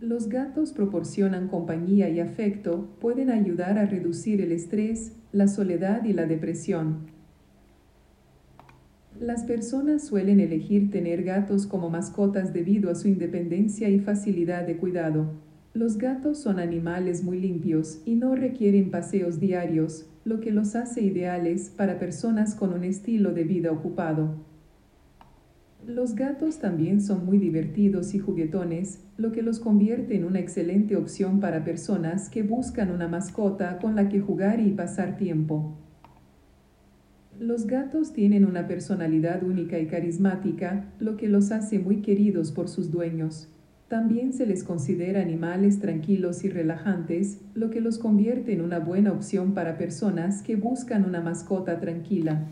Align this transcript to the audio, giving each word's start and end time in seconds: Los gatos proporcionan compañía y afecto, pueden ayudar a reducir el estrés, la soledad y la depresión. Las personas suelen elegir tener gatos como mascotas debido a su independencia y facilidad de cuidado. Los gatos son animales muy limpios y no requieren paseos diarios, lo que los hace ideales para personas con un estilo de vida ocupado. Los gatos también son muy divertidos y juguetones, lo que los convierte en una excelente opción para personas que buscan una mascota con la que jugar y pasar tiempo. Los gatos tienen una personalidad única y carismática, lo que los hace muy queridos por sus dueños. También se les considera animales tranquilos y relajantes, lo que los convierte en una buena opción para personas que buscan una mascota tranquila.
Los 0.00 0.28
gatos 0.28 0.72
proporcionan 0.72 1.48
compañía 1.48 2.08
y 2.08 2.20
afecto, 2.20 2.88
pueden 3.00 3.30
ayudar 3.30 3.78
a 3.78 3.86
reducir 3.86 4.40
el 4.40 4.52
estrés, 4.52 5.12
la 5.32 5.48
soledad 5.48 6.04
y 6.04 6.12
la 6.12 6.26
depresión. 6.26 7.12
Las 9.18 9.44
personas 9.44 10.04
suelen 10.04 10.40
elegir 10.40 10.90
tener 10.90 11.22
gatos 11.22 11.66
como 11.66 11.88
mascotas 11.88 12.52
debido 12.52 12.90
a 12.90 12.96
su 12.96 13.06
independencia 13.06 13.88
y 13.88 14.00
facilidad 14.00 14.66
de 14.66 14.76
cuidado. 14.76 15.30
Los 15.72 15.98
gatos 15.98 16.38
son 16.38 16.58
animales 16.58 17.22
muy 17.22 17.40
limpios 17.40 18.02
y 18.04 18.16
no 18.16 18.34
requieren 18.34 18.90
paseos 18.90 19.38
diarios, 19.38 20.06
lo 20.24 20.40
que 20.40 20.50
los 20.50 20.74
hace 20.74 21.02
ideales 21.02 21.70
para 21.70 21.98
personas 22.00 22.56
con 22.56 22.72
un 22.72 22.82
estilo 22.82 23.32
de 23.32 23.44
vida 23.44 23.70
ocupado. 23.70 24.53
Los 25.86 26.14
gatos 26.14 26.60
también 26.60 27.02
son 27.02 27.26
muy 27.26 27.36
divertidos 27.36 28.14
y 28.14 28.18
juguetones, 28.18 29.00
lo 29.18 29.32
que 29.32 29.42
los 29.42 29.60
convierte 29.60 30.16
en 30.16 30.24
una 30.24 30.40
excelente 30.40 30.96
opción 30.96 31.40
para 31.40 31.62
personas 31.62 32.30
que 32.30 32.42
buscan 32.42 32.90
una 32.90 33.06
mascota 33.06 33.78
con 33.78 33.94
la 33.94 34.08
que 34.08 34.18
jugar 34.18 34.60
y 34.60 34.70
pasar 34.70 35.18
tiempo. 35.18 35.76
Los 37.38 37.66
gatos 37.66 38.14
tienen 38.14 38.46
una 38.46 38.66
personalidad 38.66 39.42
única 39.42 39.78
y 39.78 39.86
carismática, 39.86 40.86
lo 41.00 41.18
que 41.18 41.28
los 41.28 41.52
hace 41.52 41.78
muy 41.78 42.00
queridos 42.00 42.50
por 42.50 42.68
sus 42.68 42.90
dueños. 42.90 43.48
También 43.88 44.32
se 44.32 44.46
les 44.46 44.64
considera 44.64 45.20
animales 45.20 45.80
tranquilos 45.80 46.44
y 46.44 46.48
relajantes, 46.48 47.42
lo 47.52 47.68
que 47.68 47.82
los 47.82 47.98
convierte 47.98 48.54
en 48.54 48.62
una 48.62 48.78
buena 48.78 49.12
opción 49.12 49.52
para 49.52 49.76
personas 49.76 50.42
que 50.42 50.56
buscan 50.56 51.04
una 51.04 51.20
mascota 51.20 51.78
tranquila. 51.78 52.46